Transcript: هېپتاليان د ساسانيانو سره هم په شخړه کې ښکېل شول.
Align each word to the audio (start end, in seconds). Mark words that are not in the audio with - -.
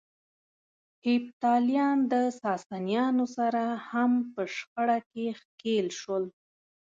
هېپتاليان 1.05 1.97
د 2.13 2.13
ساسانيانو 2.41 3.25
سره 3.37 3.63
هم 3.91 4.11
په 4.33 4.41
شخړه 4.55 4.97
کې 5.11 5.25
ښکېل 5.39 5.87
شول. 5.99 6.23